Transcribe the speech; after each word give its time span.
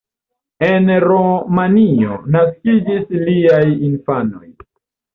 En 0.67 0.89
Rumanio 1.07 2.17
naskiĝis 2.39 3.09
liaj 3.31 3.63
infanoj. 3.93 4.47